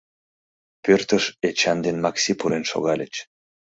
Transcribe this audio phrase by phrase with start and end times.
[0.83, 3.13] Пӧртыш Эчан ден Макси пурен шогальыч.